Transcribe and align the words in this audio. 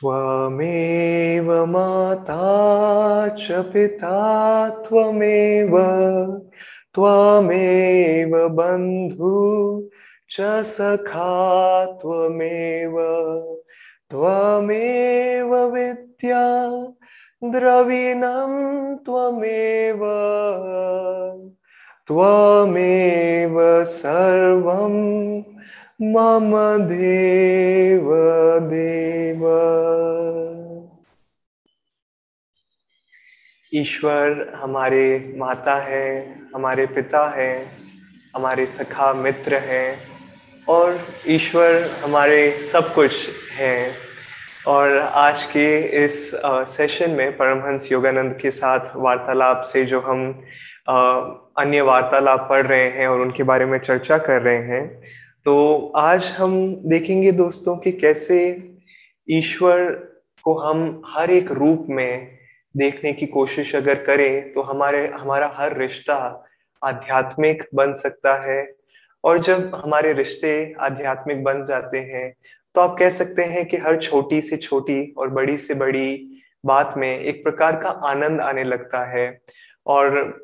त्वमेव 0.00 1.50
माता 1.72 2.46
च 3.38 3.60
पिता 3.72 4.18
त्वमेव 4.86 5.76
त्वमेव 6.94 8.36
बन्धु 8.56 9.36
च 10.36 10.62
सखा 10.72 11.30
त्वमेव 12.02 12.98
त्वमेव 14.10 15.54
विद्या 15.74 16.44
द्रविणं 17.54 18.52
त्वमेव 19.06 20.04
त्वमेव 22.08 23.58
सर्वं 23.98 24.94
मम 26.02 26.52
देव 26.88 28.08
देव। 28.70 29.44
ईश्वर 33.74 34.52
हमारे 34.56 35.34
माता 35.38 35.74
है, 35.74 36.34
हमारे 36.54 36.86
पिता 36.86 37.28
है, 37.36 37.66
हमारे 38.36 38.66
सखा 38.66 39.12
मित्र 39.14 39.54
हैं, 39.54 39.98
और 40.68 40.98
ईश्वर 41.28 41.90
हमारे 42.04 42.58
सब 42.72 42.94
कुछ 42.94 43.28
हैं। 43.52 43.92
और 44.66 44.98
आज 44.98 45.42
के 45.42 45.80
इस 46.04 46.30
सेशन 46.76 47.10
में 47.10 47.36
परमहंस 47.36 47.92
योगानंद 47.92 48.38
के 48.42 48.50
साथ 48.50 48.96
वार्तालाप 48.96 49.62
से 49.62 49.84
जो 49.84 50.00
हम 50.00 50.42
अन्य 51.58 51.80
वार्तालाप 51.80 52.46
पढ़ 52.50 52.66
रहे 52.66 52.88
हैं 52.90 53.08
और 53.08 53.20
उनके 53.20 53.42
बारे 53.42 53.64
में 53.64 53.78
चर्चा 53.78 54.18
कर 54.18 54.42
रहे 54.42 54.62
हैं 54.62 55.02
तो 55.46 55.92
आज 55.96 56.24
हम 56.36 56.54
देखेंगे 56.84 57.30
दोस्तों 57.32 57.76
कि 57.76 57.90
कैसे 57.92 58.36
ईश्वर 59.28 59.90
को 60.44 60.54
हम 60.58 61.02
हर 61.06 61.30
एक 61.30 61.50
रूप 61.52 61.86
में 61.88 62.38
देखने 62.74 63.12
की 63.12 63.26
कोशिश 63.26 63.74
अगर 63.76 63.94
करें 64.04 64.52
तो 64.52 64.60
हमारे, 64.60 65.06
हमारा 65.08 65.52
हर 65.56 65.76
रिश्ता 65.78 66.16
आध्यात्मिक 66.82 67.62
बन 67.74 67.92
सकता 67.92 68.34
है। 68.42 68.74
और 69.24 69.38
जब 69.38 69.74
हमारे 69.74 70.12
रिश्ते 70.12 70.54
आध्यात्मिक 70.80 71.42
बन 71.44 71.64
जाते 71.64 71.98
हैं 71.98 72.32
तो 72.74 72.80
आप 72.80 72.96
कह 72.98 73.10
सकते 73.10 73.42
हैं 73.44 73.66
कि 73.66 73.76
हर 73.76 74.00
छोटी 74.02 74.40
से 74.42 74.56
छोटी 74.56 75.02
और 75.18 75.30
बड़ी 75.30 75.58
से 75.58 75.74
बड़ी 75.74 76.40
बात 76.64 76.94
में 76.96 77.18
एक 77.18 77.44
प्रकार 77.44 77.80
का 77.82 77.90
आनंद 78.08 78.40
आने 78.40 78.64
लगता 78.64 79.04
है। 79.10 79.26
और 79.86 80.43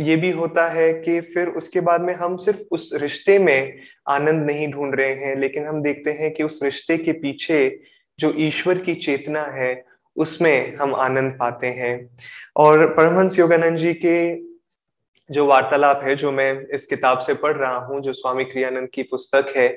ये 0.00 0.16
भी 0.16 0.30
होता 0.30 0.66
है 0.68 0.92
कि 0.94 1.20
फिर 1.20 1.48
उसके 1.50 1.80
बाद 1.80 2.00
में 2.00 2.14
हम 2.14 2.36
सिर्फ़ 2.36 2.60
उस 2.70 2.90
रिश्ते 2.94 3.38
में 3.38 3.78
आनंद 4.08 4.46
नहीं 4.46 4.70
ढूंढ 4.72 4.94
रहे 4.94 5.14
हैं, 5.14 5.36
लेकिन 5.36 5.66
हम 5.66 5.82
देखते 5.82 6.10
हैं 6.12 6.32
कि 6.34 6.42
उस 6.42 6.60
रिश्ते 6.62 6.96
के 6.98 7.12
पीछे 7.14 7.80
जो 8.18 8.32
ईश्वर 8.38 8.78
की 8.78 8.94
चेतना 8.96 9.42
है, 9.52 9.84
उसमें 10.16 10.76
हम 10.76 10.94
आनंद 10.94 11.36
पाते 11.40 11.66
हैं। 11.66 11.94
और 12.56 12.86
परमहंस 12.94 13.38
योगानंद 13.38 13.78
जी 13.78 13.92
के 13.94 14.16
जो 15.30 15.46
वार्तालाप 15.46 16.00
है, 16.04 16.14
जो 16.16 16.30
मैं 16.32 16.66
इस 16.74 16.84
किताब 16.86 17.18
से 17.18 17.34
पढ़ 17.34 17.56
रहा 17.56 17.76
हूँ, 17.76 18.00
जो 18.00 18.12
स्वामी 18.12 18.44
क्रियानंद 18.44 18.88
की 18.88 19.02
पुस्तक 19.04 19.52
है 19.56 19.68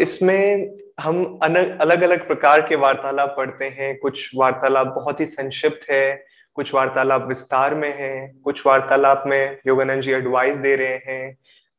इसमें 0.00 0.76
हम 1.00 1.38
अलग 1.42 2.02
अलग 2.02 2.26
प्रकार 2.26 2.60
के 2.60 2.76
वार्तालाप 2.76 3.34
पढ़ते 3.36 3.64
हैं। 3.78 3.96
कुछ 3.98 4.30
वार्तालाप 4.36 4.86
बहुत 4.86 5.20
ही 5.20 5.26
संक्षिप्त 5.26 5.90
है 5.90 6.29
कुछ 6.60 6.74
वार्तालाप 6.74 7.26
विस्तार 7.28 7.74
में 7.74 7.92
है 7.98 8.34
कुछ 8.44 8.66
वार्तालाप 8.66 9.22
में 9.26 9.58
योगानंद 9.66 10.02
जी 10.02 10.12
एडवाइस 10.12 10.58
दे 10.58 10.74
रहे 10.76 10.96
हैं 11.06 11.36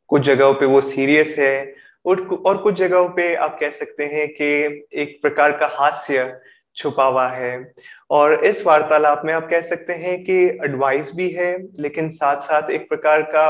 कुछ 0.10 0.22
जगहों 0.22 0.54
पे 0.54 0.66
वो 0.66 0.82
सीरियस 0.82 1.36
है 1.40 1.76
और 2.06 2.22
और 2.46 2.58
कुछ 2.58 2.76
जगहों 2.76 3.10
पे 3.10 3.36
आप 3.36 3.58
कह 3.60 3.70
सकते 3.70 4.04
हैं 4.04 4.28
कि 4.28 4.48
एक 4.94 5.20
प्रकार 5.22 5.52
का 5.52 5.68
हास्य 5.74 6.40
छुपा 6.76 7.06
हुआ 7.06 7.28
है। 7.28 7.74
और 8.10 8.46
इस 8.46 8.66
वार्तालाप 8.66 9.22
में 9.26 9.34
आप 9.34 9.50
कह 9.50 9.62
सकते 9.62 9.94
हैं 9.94 10.24
कि 10.24 10.38
एडवाइस 10.66 11.12
भी 11.16 11.30
है 11.32 11.52
लेकिन 11.80 12.10
साथ 12.10 12.42
साथ 12.42 12.70
एक 12.70 12.90
प्रकार 12.90 13.22
का 13.22 13.48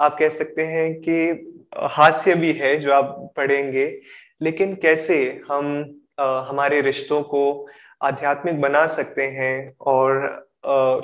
आप 0.00 0.16
कह 0.18 0.28
सकते 0.28 0.62
हैं 0.62 0.94
कि 0.94 1.16
हास्य 1.76 2.34
भी 2.34 2.52
है 2.52 2.76
जो 2.80 2.92
आप 2.92 3.32
पढ़ेंगे। 3.36 3.86
लेकिन 4.42 4.74
कैसे 4.74 5.40
हम 5.50 6.00
आ, 6.20 6.40
हमारे 6.40 6.80
रिश्तों 6.80 7.22
को 7.22 7.44
आध्यात्मिक 8.02 8.60
बना 8.60 8.86
सकते 8.86 9.22
हैं 9.22 9.74
और 9.80 10.44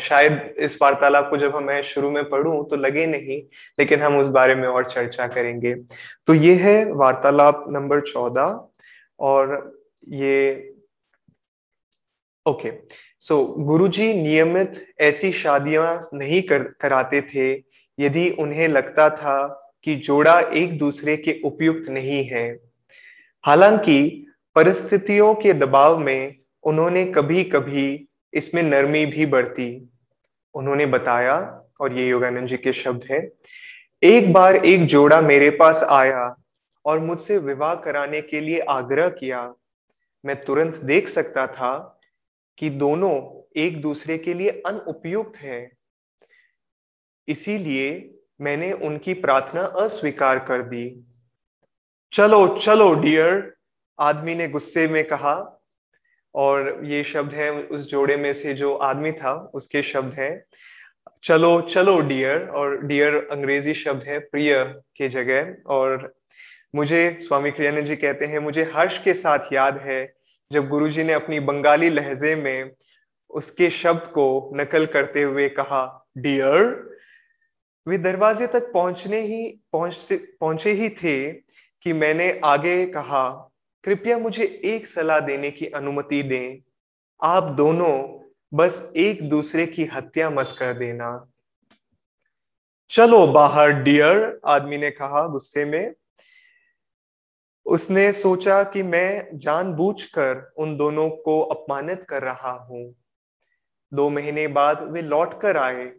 शायद 0.00 0.54
इस 0.58 0.78
वार्तालाप 0.82 1.30
को 1.30 1.36
जब 1.36 1.56
मैं 1.56 1.82
शुरू 1.82 2.10
में 2.10 2.30
पढ़ूं 2.30 2.64
तो 2.64 2.76
लगे 2.76 3.06
नहीं, 3.06 3.42
लेकिन 3.78 4.02
हम 4.02 4.18
उस 4.18 4.26
बारे 4.26 4.54
में 4.54 4.68
और 4.68 4.90
चर्चा 4.90 5.26
करेंगे। 5.26 5.74
तो 6.26 6.34
ये 6.34 6.54
है 6.54 6.92
वार्तालाप 6.92 7.64
नंबर 7.68 8.00
चौदह 8.00 8.68
और 9.20 9.72
ये 10.08 10.66
ओके। 12.46 12.72
सो, 13.20 13.44
गुरुजी 13.44 14.14
नियमित 14.14 14.86
ऐसी 15.00 15.32
शादियाँ 15.32 16.08
नहीं 16.14 16.42
कर, 16.42 16.62
कराते 16.62 17.20
थे, 17.20 17.64
यदि 17.98 18.30
उन्हें 18.30 18.68
लगता 18.68 19.10
था 19.10 19.66
कि 19.84 19.94
जोड़ा 19.94 20.40
एक 20.40 20.78
दूसरे 20.78 21.16
के 21.16 21.40
उपयुक्त 21.44 21.90
नहीं 21.90 22.24
है। 22.24 22.58
हालाँकि, 23.46 24.26
परिस्थितियों 24.54 25.34
के 25.34 25.52
दबाव 25.52 25.98
में 25.98 26.36
उन्होंने 26.62 27.04
कभी 27.04 27.44
कभी 27.44 28.08
इसमें 28.34 28.62
नरमी 28.62 29.06
भी 29.06 29.26
बढ़ती, 29.26 29.90
उन्होंने 30.54 30.86
बताया, 30.86 31.66
और 31.80 31.92
ये 31.92 32.08
योगानंद 32.08 32.48
जी 32.48 32.56
के 32.56 32.72
शब्द 32.72 33.04
है। 33.10 33.32
एक 34.02 34.32
बार 34.32 34.56
एक 34.56 34.86
जोड़ा 34.86 35.20
मेरे 35.20 35.50
पास 35.50 35.82
आया 35.90 36.36
और 36.84 36.98
मुझसे 36.98 37.38
विवाह 37.38 37.74
कराने 37.74 38.20
के 38.20 38.40
लिए 38.40 38.58
आग्रह 38.58 39.08
किया। 39.08 39.54
मैं 40.24 40.44
तुरंत 40.44 40.76
देख 40.76 41.08
सकता 41.08 41.46
था 41.46 42.00
कि 42.58 42.70
दोनों 42.70 43.42
एक 43.60 43.80
दूसरे 43.80 44.18
के 44.18 44.34
लिए 44.34 44.62
अनुपयुक्त 44.66 45.36
हैं। 45.36 45.72
इसीलिए 47.28 48.14
मैंने 48.40 48.72
उनकी 48.72 49.14
प्रार्थना 49.14 49.62
अस्वीकार 49.62 50.38
कर 50.38 50.62
दी। 50.62 51.04
चलो 52.12 52.58
चलो 52.58 52.94
डियर 52.94 53.54
आदमी 53.98 54.34
ने 54.34 54.48
गुस्से 54.48 54.88
में 54.88 55.04
कहा 55.04 55.59
और 56.34 56.80
ये 56.84 57.04
शब्द 57.04 57.34
है 57.34 57.50
उस 57.52 57.90
जोड़े 57.90 58.16
में 58.16 58.32
से 58.32 58.54
जो 58.54 58.74
आदमी 58.74 59.12
था, 59.12 59.50
उसके 59.54 59.82
शब्द 59.82 60.14
हैं। 60.14 60.44
चलो 61.22 61.60
चलो 61.60 62.00
डियर 62.00 62.48
और 62.48 62.86
डियर 62.86 63.14
अंग्रेज़ी 63.30 63.74
शब्द 63.74 64.04
है, 64.04 64.18
प्रिय 64.18 64.64
के 64.96 65.08
जगह। 65.08 65.56
और 65.66 66.14
मुझे, 66.74 67.18
स्वामी 67.22 67.50
क्रियानंद 67.50 67.86
जी 67.86 67.96
कहते 67.96 68.24
हैं, 68.24 68.38
मुझे 68.38 68.70
हर्ष 68.74 69.02
के 69.04 69.14
साथ 69.14 69.52
याद 69.52 69.78
है 69.78 70.12
जब 70.52 70.68
गुरुजी 70.68 71.04
ने 71.04 71.12
अपनी 71.12 71.40
बंगाली 71.40 71.90
लहजे 71.90 72.34
में 72.34 72.70
उसके 73.30 73.70
शब्द 73.70 74.06
को 74.08 74.52
नकल 74.54 74.86
करते 74.86 75.22
हुए 75.22 75.48
कहा 75.48 76.06
डियर 76.18 76.90
वे 77.86 77.98
दरवाजे 77.98 78.46
तक 78.46 78.72
पहुँचने 78.72 79.20
ही, 79.20 79.60
पहुँचते, 79.72 80.16
पहुँचे 80.16 80.72
ही 80.72 80.88
थे 80.88 81.32
कि 81.82 81.92
मैंने 81.92 82.40
आगे 82.44 82.86
कहा 82.86 83.49
कृपया 83.84 84.18
मुझे 84.18 84.60
एक 84.64 84.86
सलाह 84.86 85.20
देने 85.20 85.50
की 85.50 85.66
अनुमति 85.66 86.22
दें। 86.22 86.58
आप 87.22 87.42
दोनों 87.42 88.20
बस 88.54 88.92
एक 88.96 89.28
दूसरे 89.28 89.66
की 89.66 89.84
हत्या 89.84 90.30
मत 90.30 90.56
कर 90.58 90.72
देना। 90.72 91.30
चलो 92.90 93.26
बाहर, 93.26 93.72
डियर, 93.72 94.40
आदमी 94.46 94.78
ने 94.78 94.90
कहा 94.90 95.26
गुस्से 95.26 95.64
में। 95.64 95.94
उसने 97.66 98.12
सोचा 98.12 98.62
कि 98.62 98.82
मैं 98.82 99.38
जानबूझकर 99.38 100.52
उन 100.56 100.76
दोनों 100.76 101.10
को 101.10 101.40
अपमानित 101.40 102.02
कर 102.02 102.22
रहा 102.22 102.50
हूँ। 102.50 102.94
दो 103.94 104.10
महीने 104.10 104.46
बाद 104.46 104.82
वे 104.82 105.02
लौट 105.02 105.40
कर 105.40 105.56
आए। 105.56 105.92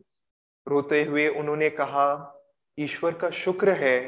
रोते 0.67 1.03
हुए 1.03 1.27
उन्होंने 1.27 1.69
कहा, 1.69 2.37
ईश्वर 2.79 3.13
का 3.13 3.29
शुक्र 3.29 3.71
है 3.71 3.99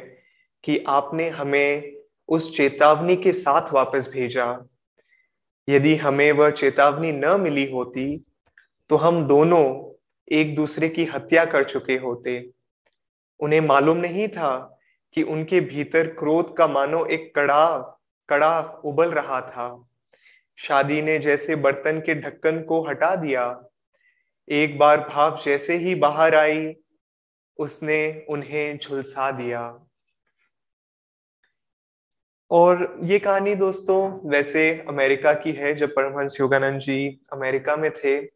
कि 0.64 0.86
आपने 0.88 1.30
हमें 1.30 2.03
उस 2.30 2.56
चेतावनी 2.58 3.16
के 3.16 3.34
साथ 3.34 3.74
वापस 3.74 4.10
भेजा। 4.14 4.46
यदि 5.68 5.96
हमें 5.96 6.32
वह 6.32 6.50
चेतावनी 6.52 7.12
न 7.12 7.40
मिली 7.42 7.70
होती 7.72 8.06
तो 8.90 8.96
हम 8.96 9.24
दोनों 9.24 9.66
एक 10.32 10.56
दूसरे 10.56 10.90
की 10.90 11.06
हत्या 11.06 11.46
कर 11.46 11.64
चुके 11.64 11.98
होते। 11.98 12.38
उन्हें 13.40 13.62
मालूम 13.62 13.98
नहीं 13.98 14.28
था 14.28 14.80
कि 15.16 15.24
उनके 15.24 15.60
भीतर 15.62 16.08
क्रोध 16.10 16.56
का 16.58 16.68
मानो 16.68 17.06
एक 17.06 17.34
कड़ा 17.36 17.66
कड़ा 18.30 18.60
उबल 18.86 19.12
रहा 19.12 19.40
था। 19.42 19.68
शादी 20.58 21.02
ने 21.02 21.18
जैसे 21.20 21.56
बर्तन 21.56 22.00
के 22.00 22.16
ढक्कन 22.16 22.62
को 22.62 22.82
हटा 22.82 23.16
दिया। 23.16 23.46
एक 24.48 24.78
बार 24.80 25.00
भाव 25.10 25.42
जैसे 25.46 25.78
ही 25.78 25.96
बाहर 25.96 26.36
आई, 26.36 26.74
उसने 27.60 28.26
उन्हें 28.30 28.78
झुलसा 28.78 29.30
दिया। 29.32 29.62
और 32.54 33.00
ये 33.04 33.20
कहानी 33.20 33.56
दोस्तों 33.56 34.30
वैसे 34.30 34.86
अमेरिका 34.90 35.34
की 35.34 35.52
है 35.52 35.76
जब 35.76 35.90
परमहंस 35.90 36.38
योगानंद 36.40 36.80
जी 36.80 37.20
अमेरिका 37.34 37.76
में 37.76 37.92
थे 37.92 38.28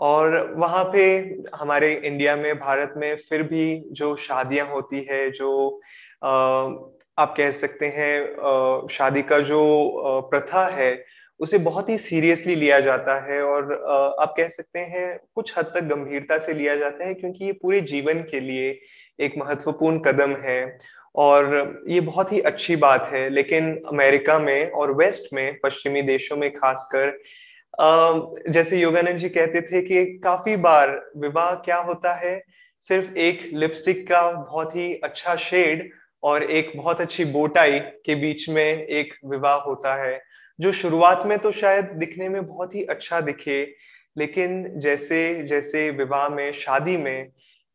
और 0.00 0.54
वहाँ 0.56 0.84
पे 0.84 1.18
हमारे 1.54 1.92
इंडिया 2.04 2.36
में 2.36 2.54
भारत 2.58 2.94
में 2.96 3.16
फिर 3.28 3.42
भी 3.42 3.84
जो 3.92 4.16
शादियाँ 4.16 4.66
होती 4.66 5.06
है 5.10 5.30
जो 5.30 5.80
आ, 6.24 6.30
आप 7.18 7.34
कह 7.36 7.50
सकते 7.50 7.86
हैं 7.86 8.86
शादी 8.90 9.22
का 9.22 9.38
जो 9.38 9.60
प्रथा 10.30 10.66
है 10.66 11.04
उसे 11.40 11.58
बहुत 11.58 11.88
ही 11.88 11.98
सीरियसली 11.98 12.54
लिया 12.54 12.80
जाता 12.80 13.20
है 13.24 13.42
और 13.42 13.72
आप 14.20 14.34
कह 14.36 14.48
सकते 14.48 14.78
हैं 14.78 15.18
कुछ 15.34 15.58
हद 15.58 15.64
तक 15.64 15.84
गंभीरता 15.84 16.38
से 16.38 16.52
लिया 16.52 16.76
जाता 16.76 17.04
है 17.04 17.14
क्योंकि 17.14 17.44
ये 17.44 17.52
पूरे 17.52 17.80
जीवन 17.80 18.22
के 18.22 18.40
लिए 18.40 18.80
एक 19.20 19.34
महत्वपूर्ण 19.38 19.98
कदम 19.98 20.30
है। 20.30 20.78
और 21.14 21.84
ये 21.88 22.00
बहुत 22.00 22.32
ही 22.32 22.40
अच्छी 22.40 22.76
बात 22.76 23.08
है। 23.12 23.28
लेकिन 23.30 23.74
अमेरिका 23.88 24.38
में 24.38 24.70
और 24.70 24.92
वेस्ट 24.92 25.32
में, 25.34 25.58
पश्चिमी 25.64 26.02
देशों 26.02 26.36
में 26.36 26.50
खासकर 26.52 27.18
जैसे 28.50 28.78
योगानंद 28.80 29.18
जी 29.18 29.28
कहते 29.28 29.60
थे 29.62 29.80
कि 29.82 30.04
काफ़ी 30.18 30.56
बार 30.58 30.90
विवाह 31.16 31.54
क्या 31.56 31.76
होता 31.78 32.14
है, 32.14 32.42
सिर्फ़ 32.84 33.16
एक 33.16 33.40
लिपस्टिक 33.54 34.06
का 34.08 34.30
बहुत 34.32 34.74
ही 34.76 34.92
अच्छा 34.94 35.34
शेड 35.36 35.88
और 36.22 36.42
एक 36.42 36.72
बहुत 36.76 37.00
अच्छी 37.00 37.24
बोटाई 37.26 37.78
के 38.06 38.14
बीच 38.14 38.48
में 38.48 38.64
एक 38.64 39.14
विवाह 39.24 39.56
होता 39.58 39.94
है, 39.94 40.20
जो 40.58 40.72
शुरुआत 40.72 41.26
में 41.26 41.38
तो 41.38 41.52
शायद 41.52 41.84
दिखने 41.94 42.28
में 42.28 42.46
बहुत 42.46 42.74
ही 42.74 42.84
अच्छा 42.84 43.20
दिखे, 43.20 43.62
लेकिन 44.16 44.80
जैसे 44.80 45.42
जैसे 45.44 45.88
विवाह 45.90 46.28
में, 46.28 46.52
शादी 46.52 46.96
में 46.96 47.28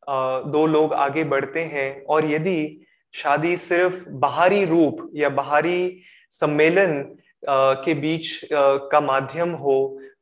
दो 0.07 0.65
लोग 0.67 0.93
आगे 0.93 1.23
बढ़ते 1.25 1.59
हैं 1.63 2.03
और 2.05 2.25
यदि 2.25 2.85
शादी 3.13 3.55
सिर्फ़ 3.57 4.09
बाहरी 4.21 4.63
रूप 4.65 5.09
या 5.15 5.29
बाहरी 5.31 6.01
सम्मेलन 6.31 7.01
के 7.43 7.93
बीच 7.93 8.39
का 8.53 8.99
माध्यम 9.01 9.49
हो 9.55 9.75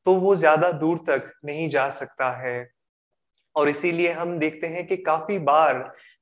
तो 0.05 0.13
वो 0.15 0.35
ज़्यादा 0.35 0.71
दूर 0.73 0.97
तक 1.07 1.31
नहीं 1.45 1.69
जा 1.69 1.89
सकता 1.91 2.29
है। 2.37 2.69
और 3.55 3.69
इसीलिए 3.69 4.11
हम 4.11 4.37
देखते 4.39 4.67
हैं 4.67 4.85
कि 4.87 4.97
काफ़ी 4.99 5.37
बार 5.41 5.77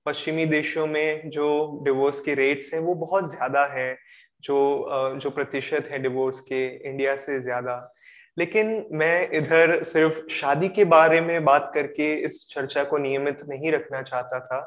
पश्चिमी 0.05 0.45
देशों 0.47 0.85
में 0.87 1.29
जो 1.29 1.47
डिवोर्स 1.85 2.19
के 2.19 2.33
रेट्स 2.35 2.73
हैं 2.73 2.81
वो 2.81 2.95
बहुत 2.97 3.29
ज़्यादा 3.31 3.65
है, 3.67 3.97
जो 4.43 5.19
जो 5.21 5.29
प्रतिशत 5.29 5.87
है 5.91 5.99
डिवोर्स 5.99 6.39
के 6.41 6.65
इंडिया 6.89 7.15
से 7.17 7.39
ज़्यादा। 7.41 7.75
लेकिन 8.37 8.85
मैं 8.93 9.29
इधर 9.37 9.81
सिर्फ़ 9.83 10.27
शादी 10.33 10.69
के 10.69 10.85
बारे 10.87 11.21
में 11.21 11.43
बात 11.45 11.71
करके 11.75 12.13
इस 12.25 12.47
चर्चा 12.51 12.83
को 12.83 12.97
नियमित 12.97 13.39
नहीं 13.49 13.71
रखना 13.71 14.01
चाहता 14.01 14.39
था 14.39 14.59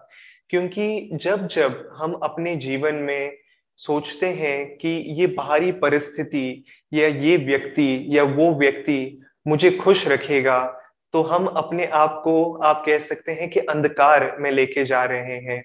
क्योंकि 0.53 1.11
जब 1.13 1.49
जब 1.49 1.91
हम 1.97 2.13
अपने 2.13 2.57
जीवन 2.57 2.95
में 2.95 3.37
सोचते 3.77 4.27
हैं 4.27 4.77
कि 4.77 4.89
ये 4.89 5.27
बाहरी 5.27 5.73
परिस्थिति 5.73 6.65
या 6.95 7.07
ये 7.07 7.37
व्यक्ति 7.37 8.07
या 8.09 8.23
वो 8.23 8.55
व्यक्ति 8.55 9.23
मुझे 9.47 9.71
खुश 9.71 10.09
रखेगा 10.09 10.77
तो 11.13 11.23
हम 11.23 11.47
अपने 11.47 11.87
आप 11.87 12.21
को, 12.25 12.55
आप 12.55 12.83
कह 12.87 12.99
सकते 12.99 13.33
हैं 13.33 13.51
कि 13.51 13.61
अंधकार 13.61 14.37
में 14.41 14.51
लेके 14.51 14.85
जा 14.85 15.05
रहे 15.05 15.37
हैं। 15.39 15.65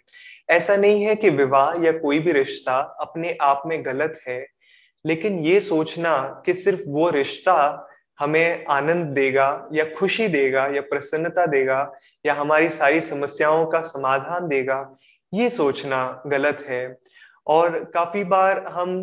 ऐसा 0.49 0.75
नहीं 0.75 1.03
है 1.03 1.15
कि 1.15 1.29
विवाह 1.29 1.85
या 1.85 1.91
कोई 1.91 2.19
भी 2.19 2.31
रिश्ता 2.31 2.79
अपने 3.01 3.37
आप 3.41 3.63
में 3.65 3.85
गलत 3.85 4.19
है, 4.27 4.47
लेकिन 5.05 5.39
ये 5.39 5.59
सोचना 5.59 6.43
कि 6.45 6.53
सिर्फ़ 6.53 6.81
वो 6.87 7.09
रिश्ता 7.09 7.87
हमें 8.19 8.65
आनंद 8.69 9.05
देगा 9.15 9.47
या 9.73 9.85
खुशी 9.97 10.27
देगा 10.27 10.65
या 10.67 10.81
प्रसन्नता 10.83 11.45
देगा 11.45 11.79
या 12.25 12.33
हमारी 12.33 12.69
सारी 12.69 13.01
समस्याओं 13.01 13.65
का 13.65 13.81
समाधान 13.83 14.47
देगा, 14.47 14.79
ये 15.33 15.49
सोचना 15.49 16.23
गलत 16.27 16.65
है। 16.69 16.97
और 17.47 17.83
काफ़ी 17.93 18.23
बार 18.25 18.63
हम 18.69 18.99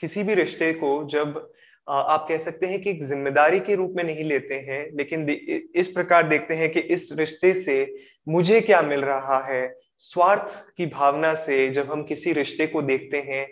किसी 0.00 0.22
भी 0.22 0.34
रिश्ते 0.34 0.72
को 0.72 1.02
जब 1.10 1.50
आप 1.86 2.26
कह 2.28 2.38
सकते 2.38 2.66
हैं 2.66 2.80
कि 2.82 2.90
एक 2.90 3.02
ज़िम्मेदारी 3.04 3.60
के 3.60 3.74
रूप 3.74 3.94
में 3.96 4.02
नहीं 4.04 4.24
लेते 4.24 4.54
हैं, 4.54 4.88
लेकिन 4.96 5.28
इस 5.74 5.88
प्रकार 5.88 6.28
देखते 6.28 6.54
हैं 6.54 6.70
कि 6.72 6.80
इस 6.80 7.08
रिश्ते 7.18 7.52
से 7.54 7.94
मुझे 8.26 8.60
क्या 8.60 8.80
मिल 8.82 9.00
रहा 9.00 9.38
है, 9.44 9.74
स्वार्थ 9.98 10.72
की 10.76 10.86
भावना 10.86 11.32
से 11.36 11.68
जब 11.70 11.92
हम 11.92 12.02
किसी 12.04 12.32
रिश्ते 12.32 12.66
को 12.66 12.82
देखते 12.82 13.18
हैं 13.20 13.46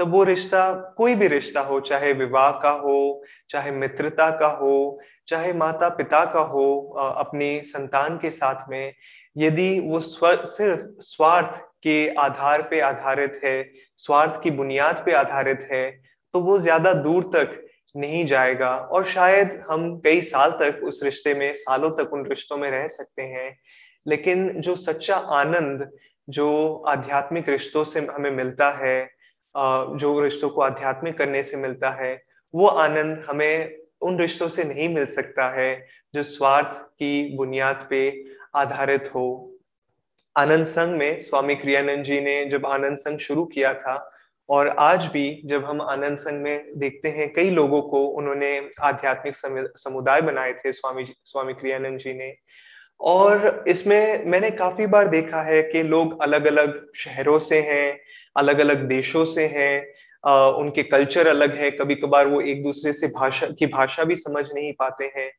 तब 0.00 0.12
वो 0.12 0.22
रिश्ता 0.24 0.72
कोई 0.96 1.14
भी 1.14 1.26
रिश्ता 1.28 1.60
हो, 1.60 1.80
चाहे 1.80 2.12
विवाह 2.14 2.50
का 2.52 2.70
हो, 2.70 3.22
चाहे 3.50 3.70
मित्रता 3.72 4.30
का 4.30 4.48
हो, 4.60 5.00
चाहे 5.28 5.52
माता 5.52 5.88
पिता 5.88 6.24
का 6.24 6.40
हो 6.42 6.66
अपनी 6.98 7.60
संतान 7.62 8.16
के 8.18 8.30
साथ 8.30 8.68
में, 8.70 8.94
यदि 9.36 9.78
वो 9.80 10.00
स्व, 10.00 10.34
सिर्फ़ 10.36 10.80
स्वार्थ 11.00 11.60
के 11.82 12.08
आधार 12.14 12.62
पे 12.62 12.80
आधारित 12.80 13.40
है, 13.44 13.70
स्वार्थ 13.98 14.42
की 14.42 14.50
बुनियाद 14.52 15.02
पे 15.06 15.12
आधारित 15.14 15.68
है 15.72 15.90
तो 16.34 16.40
वो 16.40 16.58
ज़्यादा 16.58 16.92
दूर 16.94 17.30
तक 17.34 17.60
नहीं 17.96 18.24
जाएगा। 18.26 18.68
और 18.68 19.04
शायद 19.06 19.62
हम 19.70 19.96
कई 20.04 20.20
साल 20.22 20.50
तक 20.60 20.80
उस 20.84 21.02
रिश्ते 21.04 21.34
में, 21.34 21.52
सालों 21.54 21.90
तक 21.90 22.12
उन 22.12 22.26
रिश्तों 22.26 22.56
में 22.56 22.70
रह 22.70 22.86
सकते 22.88 23.22
हैं, 23.22 23.56
लेकिन 24.06 24.60
जो 24.60 24.76
सच्चा 24.78 25.16
आनंद, 25.16 25.90
जो 26.28 26.84
आध्यात्मिक 26.88 27.48
रिश्तों 27.48 27.84
से 27.84 28.00
हमें 28.06 28.30
मिलता 28.30 28.70
है 28.78 29.10
जो 29.54 30.20
रिश्तों 30.20 30.50
को 30.50 30.60
आध्यात्मिक 30.60 31.18
करने 31.18 31.42
से 31.42 31.56
मिलता 31.56 31.90
है, 31.90 32.22
वो 32.54 32.66
आनंद 32.66 33.24
हमें 33.30 33.76
उन 34.00 34.18
रिश्तों 34.18 34.48
से 34.48 34.64
नहीं 34.64 34.88
मिल 34.88 35.06
सकता 35.06 35.48
है, 35.50 35.86
जो 36.14 36.22
स्वार्थ 36.22 36.80
की 36.98 37.36
बुनियाद 37.36 37.86
पे 37.90 38.24
आधारित 38.56 39.10
हो। 39.14 39.26
आनंद 40.36 40.64
संघ 40.64 40.94
में 40.98 41.20
स्वामी 41.20 41.54
क्रियानंद 41.54 42.04
जी 42.04 42.20
ने 42.20 42.44
जब 42.44 42.66
आनंद 42.66 42.96
संघ 42.96 43.18
शुरू 43.18 43.44
किया 43.44 43.74
था, 43.74 44.10
और 44.48 44.68
आज 44.68 45.04
भी 45.06 45.42
जब 45.44 45.64
हम 45.64 45.80
आनंद 45.80 46.18
संघ 46.18 46.40
में 46.42 46.78
देखते 46.78 47.08
हैं, 47.08 47.32
कई 47.32 47.50
लोगों 47.50 47.82
को 47.82 48.04
उन्होंने 48.06 48.70
आध्यात्मिक 48.80 49.36
समुदाय 49.76 50.20
बनाए 50.20 50.52
थे, 50.52 50.72
स्वामी 50.72 51.04
स्वामी 51.24 51.54
क्रियानंद 51.54 51.98
जी 51.98 52.12
ने। 52.12 52.34
और 53.00 53.64
इसमें 53.68 54.24
मैंने 54.24 54.50
काफ़ी 54.50 54.86
बार 54.86 55.08
देखा 55.08 55.42
है 55.42 55.62
कि 55.62 55.82
लोग 55.82 56.20
अलग 56.22 56.46
अलग 56.46 56.80
शहरों 56.96 57.38
से 57.38 57.60
हैं 57.60 58.00
अलग 58.36 58.58
अलग 58.58 58.88
देशों 58.88 59.24
से 59.24 59.46
हैं 59.46 59.80
उनके 60.52 60.82
कल्चर 60.82 61.26
अलग 61.26 61.56
है 61.58 61.70
कभी 61.70 61.94
कभार 61.94 62.26
वो 62.26 62.40
एक 62.40 62.62
दूसरे 62.62 62.92
से 62.92 63.06
भाषा, 63.06 63.46
की 63.46 63.66
भाषा 63.66 64.04
भी 64.04 64.16
समझ 64.16 64.44
नहीं 64.54 64.72
पाते 64.72 65.04
हैं। 65.16 65.30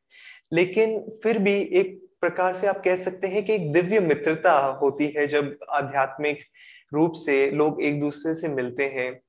लेकिन 0.52 0.98
फिर 1.22 1.38
भी 1.38 1.54
एक 1.72 1.98
प्रकार 2.20 2.54
से 2.54 2.66
आप 2.66 2.82
कह 2.84 2.96
सकते 2.96 3.26
हैं 3.26 3.44
कि 3.44 3.54
एक 3.54 3.72
दिव्य 3.72 4.00
मित्रता 4.00 4.58
होती 4.82 5.06
है 5.16 5.26
जब 5.26 5.56
आध्यात्मिक 5.70 6.40
रूप 6.94 7.12
से 7.12 7.50
लोग 7.50 7.82
एक 7.82 8.00
दूसरे 8.00 8.34
से 8.34 8.48
मिलते 8.48 8.84
हैं। 8.84 9.20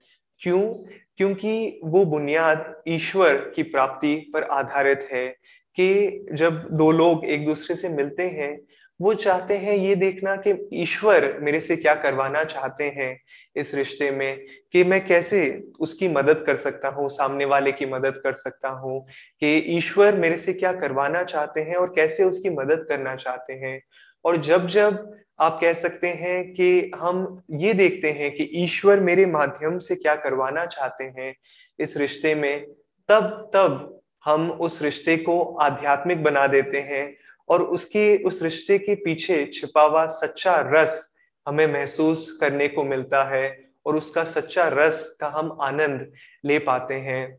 क्यों? 0.41 0.73
क्योंकि 1.17 1.79
वो 1.83 2.05
बुनियाद 2.05 2.83
ईश्वर 2.87 3.35
की 3.55 3.63
प्राप्ति 3.63 4.15
पर 4.33 4.43
आधारित 4.43 5.07
है 5.11 5.27
कि 5.75 6.25
जब 6.33 6.67
दो 6.71 6.91
लोग 6.91 7.25
एक 7.25 7.45
दूसरे 7.45 7.75
से 7.75 7.89
मिलते 7.89 8.23
हैं 8.23 8.59
वो 9.03 9.13
चाहते 9.13 9.57
हैं 9.57 9.75
ये 9.75 9.95
देखना 9.95 10.35
कि 10.37 10.51
ईश्वर 10.73 11.25
मेरे 11.41 11.59
से 11.59 11.75
क्या 11.77 11.93
करवाना 11.95 12.43
चाहते 12.43 12.83
हैं 12.89 13.17
इस 13.55 13.73
रिश्ते 13.75 14.09
में, 14.11 14.45
कि 14.73 14.83
मैं 14.83 15.05
कैसे 15.07 15.41
उसकी 15.79 16.07
मदद 16.07 16.43
कर 16.45 16.55
सकता 16.55 16.89
हूँ, 16.89 17.07
सामने 17.09 17.45
वाले 17.45 17.71
की 17.71 17.85
मदद 17.85 18.21
कर 18.23 18.33
सकता 18.33 18.69
हूँ, 18.69 18.99
कि 19.41 19.55
ईश्वर 19.77 20.15
मेरे 20.15 20.37
से 20.37 20.53
क्या 20.53 20.71
करवाना 20.73 21.23
चाहते 21.23 21.61
हैं 21.61 21.75
और 21.75 21.93
कैसे 21.95 22.23
उसकी 22.23 22.49
मदद 22.49 22.85
करना 22.89 23.15
चाहते 23.15 23.53
हैं। 23.53 23.79
और 24.25 24.37
जब 24.41 24.67
जब 24.67 25.17
आप 25.39 25.57
कह 25.61 25.73
सकते 25.73 26.07
हैं 26.07 26.53
कि 26.53 26.91
हम 26.95 27.41
ये 27.51 27.73
देखते 27.73 28.11
हैं 28.11 28.31
कि 28.31 28.43
ईश्वर 28.55 28.99
मेरे 28.99 29.25
माध्यम 29.25 29.79
से 29.79 29.95
क्या 29.95 30.15
करवाना 30.15 30.65
चाहते 30.65 31.03
हैं 31.03 31.33
इस 31.79 31.97
रिश्ते 31.97 32.35
में, 32.35 32.65
तब 33.09 33.51
तब 33.55 33.99
हम 34.25 34.49
उस 34.51 34.81
रिश्ते 34.81 35.17
को 35.17 35.41
आध्यात्मिक 35.61 36.23
बना 36.23 36.47
देते 36.47 36.79
हैं 36.81 37.03
और 37.49 37.61
उसके, 37.63 38.17
उस 38.17 38.41
रिश्ते 38.43 38.77
के 38.77 38.95
पीछे 38.95 39.45
छिपा 39.53 39.81
हुआ 39.81 40.05
सच्चा 40.13 40.55
रस 40.73 41.15
हमें 41.45 41.65
महसूस 41.67 42.31
करने 42.41 42.67
को 42.67 42.83
मिलता 42.83 43.23
है 43.23 43.45
और 43.85 43.95
उसका 43.97 44.23
सच्चा 44.23 44.67
रस 44.73 45.05
का 45.21 45.27
हम 45.27 45.57
आनंद 45.61 46.11
ले 46.45 46.59
पाते 46.59 46.93
हैं। 46.93 47.37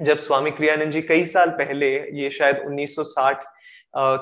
जब 0.00 0.18
स्वामी 0.18 0.50
क्रियानंद 0.50 0.92
जी 0.92 1.02
कई 1.02 1.24
साल 1.24 1.50
पहले, 1.50 1.88
ये 2.12 2.30
शायद 2.30 2.58
1960 2.58 3.44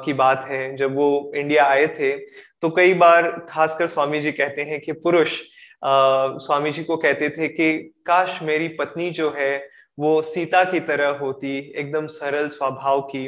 की 0.04 0.12
बात 0.12 0.46
है, 0.50 0.76
जब 0.76 0.94
वो 0.94 1.32
इंडिया 1.36 1.64
आए 1.66 1.86
थे 1.88 2.16
तो 2.62 2.70
कई 2.70 2.94
बार 2.94 3.30
खासकर 3.48 3.86
स्वामी 3.88 4.20
जी 4.20 4.32
कहते 4.32 4.62
हैं 4.62 4.80
कि 4.80 4.92
पुरुष 4.94 5.40
स्वामी 5.84 6.70
जी 6.72 6.84
को 6.84 6.96
कहते 6.96 7.28
थे 7.30 7.48
कि, 7.48 7.72
काश 8.06 8.38
मेरी 8.42 8.68
पत्नी 8.68 9.10
जो 9.10 9.34
है, 9.38 9.68
वो 9.98 10.22
सीता 10.22 10.62
की 10.64 10.80
तरह 10.80 11.08
होती, 11.18 11.58
एकदम 11.76 12.06
सरल 12.06 12.48
स्वभाव 12.48 13.00
की। 13.00 13.26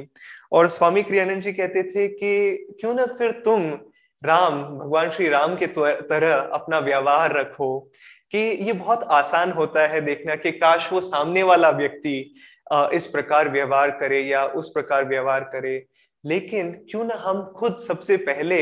और 0.52 0.68
स्वामी 0.68 1.02
क्रियानंद 1.02 1.42
जी 1.42 1.52
कहते 1.52 1.82
थे 1.82 2.06
कि 2.08 2.74
क्यों 2.80 2.94
ना 2.94 3.06
फिर 3.06 3.30
तुम 3.44 3.70
राम, 4.22 4.62
भगवान 4.78 5.10
श्री 5.10 5.28
राम 5.28 5.56
के 5.56 5.66
तरह 5.66 6.34
अपना 6.34 6.78
व्यवहार 6.78 7.36
रखो, 7.36 7.78
कि 8.32 8.38
ये 8.38 8.72
बहुत 8.72 9.02
आसान 9.10 9.50
होता 9.52 9.86
है 9.86 10.00
देखना 10.00 10.34
कि 10.36 10.50
काश 10.52 10.92
वो 10.92 11.00
सामने 11.00 11.42
वाला 11.42 11.70
व्यक्ति 11.70 12.18
इस 12.94 13.06
प्रकार 13.06 13.48
व्यवहार 13.48 13.90
करे 13.90 14.20
या 14.20 14.44
उस 14.44 14.68
प्रकार 14.68 15.04
व्यवहार 15.04 15.44
करे। 15.52 15.84
लेकिन 16.24 16.70
क्यों 16.90 17.04
ना 17.04 17.14
हम 17.14 17.42
खुद 17.56 17.76
सबसे 17.78 18.16
पहले 18.16 18.58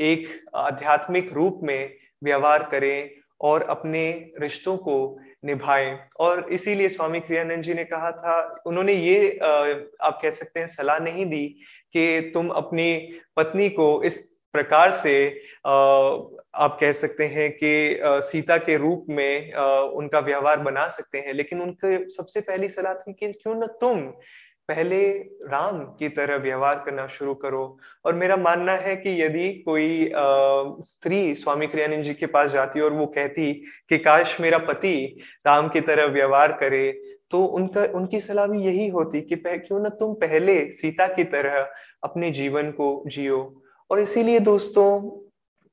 एक 0.00 0.26
आध्यात्मिक 0.54 1.32
रूप 1.32 1.60
में 1.62 1.94
व्यवहार 2.24 2.68
करें 2.70 3.10
और 3.40 3.62
अपने 3.62 4.10
रिश्तों 4.40 4.76
को 4.76 4.96
निभाएँ। 5.46 5.98
और 6.20 6.46
इसीलिए 6.52 6.88
स्वामी 6.88 7.20
क्रियानंद 7.20 7.62
जी 7.62 7.74
ने 7.74 7.84
कहा 7.84 8.10
था, 8.12 8.62
उन्होंने 8.66 8.92
ये 8.92 9.38
आप 9.38 10.18
कह 10.22 10.30
सकते 10.32 10.60
हैं, 10.60 10.66
सलाह 10.68 10.98
नहीं 11.00 11.26
दी 11.26 11.46
कि 11.94 12.30
तुम 12.34 12.48
अपनी 12.52 12.94
पत्नी 13.36 13.68
को 13.70 14.02
इस 14.02 14.18
प्रकार 14.54 14.90
से 14.92 15.14
आप 15.66 16.76
कह 16.80 16.92
सकते 16.92 17.24
हैं 17.26 17.50
कि 17.52 18.00
सीता 18.28 18.56
के 18.58 18.76
रूप 18.76 19.06
में 19.08 19.52
उनका 19.52 20.18
व्यवहार 20.20 20.58
बना 20.60 20.86
सकते 20.88 21.18
हैं। 21.18 21.32
लेकिन 21.34 21.60
उनके 21.62 21.98
सबसे 22.10 22.40
पहली 22.40 22.68
सलाह 22.68 22.94
थी 22.94 23.12
कि 23.12 23.32
क्यों 23.32 23.54
ना 23.54 23.66
तुम 23.80 24.00
पहले 24.68 25.06
राम 25.46 25.78
की 25.98 26.08
तरह 26.08 26.36
व्यवहार 26.36 26.82
करना 26.86 27.06
शुरू 27.08 27.34
करो। 27.34 27.78
और 28.04 28.14
मेरा 28.14 28.36
मानना 28.36 28.72
है 28.76 28.94
कि 28.96 29.10
यदि 29.22 29.48
कोई 29.66 30.12
स्त्री 30.84 31.34
स्वामी 31.34 31.66
क्रियानंद 31.66 32.04
जी 32.04 32.14
के 32.14 32.26
पास 32.28 32.50
जाती 32.52 32.80
और 32.80 32.92
वो 32.92 33.06
कहती 33.08 33.52
कि 33.88 33.98
काश 33.98 34.36
मेरा 34.40 34.58
पति 34.64 34.96
राम 35.46 35.68
की 35.68 35.80
तरह 35.82 36.06
व्यवहार 36.12 36.52
करे 36.52 36.90
तो 37.30 37.44
उनका 37.58 37.84
उनकी 37.94 38.20
सलाह 38.20 38.46
भी 38.46 38.60
यही 38.60 38.88
होती 38.88 39.20
कि 39.20 39.36
क्यों 39.36 39.80
ना 39.82 39.88
तुम 40.00 40.12
पहले 40.16 40.60
सीता 40.72 41.06
की 41.06 41.24
तरह 41.26 41.56
अपने 42.04 42.30
जीवन 42.32 42.70
को 42.70 42.88
जियो। 43.06 43.40
और 43.90 44.00
इसीलिए 44.00 44.40
दोस्तों 44.40 44.88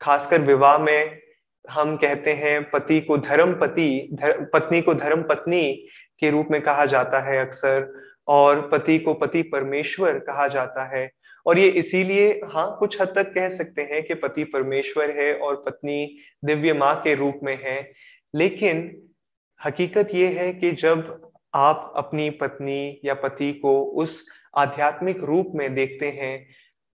खासकर 0.02 0.42
विवाह 0.42 0.78
में 0.78 1.20
हम 1.66 1.96
कहते 1.98 2.34
हैं 2.34 2.64
पति 2.70 3.00
को 3.02 3.18
धर्म 3.18 3.54
पति 3.54 4.10
धर, 4.14 4.44
पत्नी 4.54 4.82
को 4.82 4.94
धर्म 4.94 5.22
पत्नी 5.24 5.72
के 6.20 6.30
रूप 6.32 6.48
में 6.52 6.62
कहा 6.62 6.86
जाता 6.86 7.20
है 7.22 7.40
अक्सर। 7.46 7.92
और 8.28 8.62
पति 8.70 8.98
को 9.00 9.14
पति 9.14 9.42
परमेश्वर 9.44 10.20
कहा 10.20 10.48
जाता 10.48 10.86
है। 10.96 11.10
और 11.46 11.60
ये 11.60 11.68
इसीलिए 11.70 12.30
हाँ 12.46 12.76
कुछ 12.80 13.00
हद 13.02 13.14
तक 13.16 13.34
कह 13.34 13.50
सकते 13.50 13.82
हैं 13.82 14.04
कि 14.04 14.14
पति 14.14 14.44
परमेश्वर 14.44 15.12
है 15.20 15.34
और 15.36 15.56
पत्नी 15.66 16.18
दिव्य 16.46 16.74
माँ 16.74 16.96
के 16.96 17.16
रूप 17.16 17.40
में 17.44 17.58
है। 17.64 17.92
लेकिन 18.34 18.90
हकीकत 19.60 20.14
ये 20.14 20.28
है 20.28 20.54
कि 20.54 20.72
जब 20.72 21.32
आप 21.56 21.94
अपनी 21.98 22.30
पत्नी 22.30 23.02
या 23.06 23.14
पति 23.14 23.52
को 23.54 23.80
उस 23.84 24.26
आध्यात्मिक 24.58 25.24
रूप 25.24 25.52
में 25.56 25.74
देखते 25.76 26.10
हैं 26.12 26.46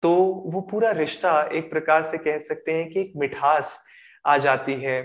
तो 0.02 0.14
वो 0.47 0.61
पूरा 0.61 0.90
रिश्ता 0.90 1.40
एक 1.52 1.70
प्रकार 1.70 2.02
से 2.02 2.18
कह 2.18 2.38
सकते 2.38 2.73
हैं 2.73 2.88
कि 2.90 3.00
एक 3.00 3.12
मिठास 3.16 3.78
आ 4.25 4.37
जाती 4.38 4.75
है। 4.75 5.02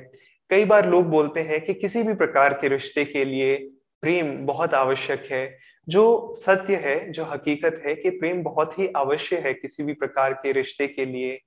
कई 0.49 0.65
बार 0.65 0.89
लोग 0.89 1.05
बोलते 1.05 1.41
हैं 1.41 1.59
कि 1.61 1.73
किसी 1.73 2.03
भी 2.03 2.13
प्रकार 2.13 2.53
के 2.53 2.67
रिश्ते 2.67 3.05
के 3.05 3.25
लिए 3.25 3.55
प्रेम 4.03 4.35
बहुत 4.45 4.73
आवश्यक 4.73 5.27
है। 5.31 5.45
जो 5.89 6.33
सत्य 6.35 6.75
है 6.75 7.11
जो 7.11 7.25
हकीकत 7.25 7.83
है 7.85 7.95
कि 7.95 8.09
प्रेम 8.09 8.43
बहुत 8.43 8.79
ही 8.79 8.87
अवश्य 8.87 9.37
है 9.37 9.53
किसी 9.53 9.83
भी 9.83 9.93
प्रकार 9.93 10.33
के 10.33 10.51
रिश्ते 10.51 10.87
के 10.87 11.05
लिए। 11.05 11.41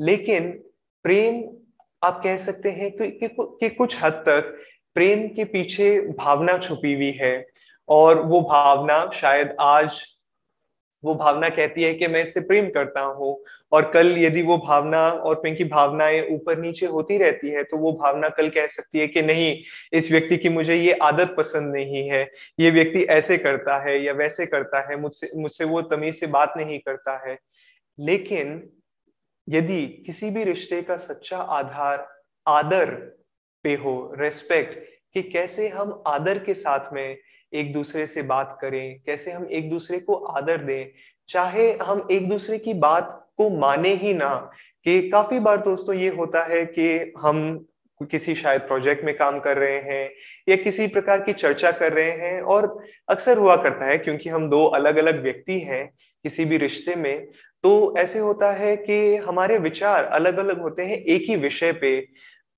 लेकिन 0.00 0.50
प्रेम 1.02 1.56
आप 2.04 2.20
कह 2.24 2.36
सकते 2.36 2.70
हैं 2.70 2.92
कि, 2.92 3.10
कि, 3.10 3.28
कि 3.40 3.68
कुछ 3.68 4.02
हद 4.02 4.12
तक 4.12 4.58
प्रेम 4.94 5.28
के 5.28 5.44
पीछे 5.44 6.00
भावना 6.00 6.58
छुपी 6.58 6.94
हुई 6.94 7.10
है। 7.10 7.46
और 7.88 8.22
वो 8.22 8.40
भावना 8.40 9.10
शायद 9.14 9.56
आज 9.60 10.15
वो 11.06 11.14
भावना 11.14 11.48
कहती 11.48 11.82
है 11.82 11.92
कि 11.94 12.06
मैं 12.06 12.22
इससे 12.22 12.40
प्रेम 12.42 12.68
करता 12.70 13.00
हूँ। 13.00 13.36
और 13.72 13.90
कल 13.90 14.14
यदि 14.18 14.42
वो 14.42 14.56
भावना 14.58 15.00
और 15.08 15.34
प्रेम 15.34 15.54
की 15.54 15.64
भावनाएँ 15.66 16.20
ऊपर 16.30 16.58
नीचे 16.58 16.86
होती 16.86 17.18
रहती 17.18 17.50
है 17.50 17.62
तो 17.64 17.76
वो 17.76 17.92
भावना 17.94 18.28
कल 18.30 18.48
कह 18.48 18.66
सकती 18.68 18.98
है 18.98 19.06
कि 19.08 19.22
नहीं, 19.22 19.56
इस 19.92 20.10
व्यक्ति 20.12 20.36
की 20.36 20.48
मुझे 20.48 20.76
ये 20.76 20.92
आदत 21.02 21.34
पसंद 21.38 21.72
नहीं 21.74 22.08
है, 22.08 22.22
ये 22.58 22.70
व्यक्ति 22.70 23.02
ऐसे 23.10 23.38
करता 23.38 23.78
है 23.84 23.98
या 23.98 24.12
वैसे 24.14 24.46
करता 24.46 24.80
है, 24.90 24.96
मुझसे 24.96 25.30
मुझसे 25.36 25.64
वो 25.64 25.82
तमीज 25.84 26.14
से 26.14 26.26
बात 26.28 26.54
नहीं 26.56 26.78
करता 26.78 27.16
है। 27.28 27.38
लेकिन 27.98 28.62
यदि 29.48 29.86
किसी 30.06 30.30
भी 30.30 30.44
रिश्ते 30.44 30.82
का 30.82 30.96
सच्चा 30.96 31.38
आधार, 31.38 32.06
आदर 32.46 32.90
पे 33.64 33.74
हो 33.74 34.12
रेस्पेक्ट 34.18 34.78
कि 35.14 35.22
कैसे 35.22 35.68
हम 35.68 36.02
आदर 36.06 36.38
के 36.38 36.54
साथ 36.54 36.92
में 36.92 37.16
एक 37.56 37.72
दूसरे 37.72 38.06
से 38.06 38.22
बात 38.24 38.58
करें, 38.60 39.00
कैसे 39.06 39.30
हम 39.30 39.46
एक 39.50 39.70
दूसरे 39.70 39.98
को 39.98 40.14
आदर 40.14 40.64
दें, 40.64 40.86
चाहे 41.28 41.70
हम 41.82 42.06
एक 42.10 42.28
दूसरे 42.28 42.58
की 42.58 42.74
बात 42.74 43.22
को 43.36 43.48
माने 43.50 43.92
ही 43.94 44.12
ना, 44.14 44.34
कि 44.86 45.08
काफ़ी 45.08 45.38
बार 45.40 45.56
दोस्तों 45.60 45.94
ये 45.94 46.08
होता 46.08 46.42
है 46.44 46.64
कि 46.68 47.12
हम 47.18 47.66
किसी 48.00 48.34
शायद 48.34 48.60
प्रोजेक्ट 48.60 49.04
में 49.04 49.16
काम 49.16 49.38
कर 49.40 49.58
रहे 49.58 49.78
हैं, 49.82 50.10
या 50.48 50.56
किसी 50.56 50.86
प्रकार 50.86 51.20
की 51.20 51.32
चर्चा 51.32 51.70
कर 51.72 51.92
रहे 51.92 52.10
हैं, 52.10 52.40
और 52.40 52.78
अक्सर 53.08 53.38
हुआ 53.38 53.56
करता 53.56 53.86
है 53.86 53.98
क्योंकि 53.98 54.28
हम 54.28 54.48
दो 54.50 54.64
अलग 54.64 54.96
अलग 54.96 55.22
व्यक्ति 55.22 55.58
हैं 55.60 55.86
किसी 56.24 56.44
भी 56.44 56.56
रिश्ते 56.58 56.96
में 56.96 57.26
तो 57.64 57.94
ऐसे 57.98 58.18
होता 58.18 58.50
है 58.52 58.76
कि 58.76 59.16
हमारे 59.18 59.58
विचार 59.58 60.04
अलग 60.04 60.38
अलग 60.38 60.60
होते 60.60 60.82
हैं 60.82 60.96
एक 60.96 61.24
ही 61.28 61.36
विषय 61.36 61.72
पे। 61.72 62.00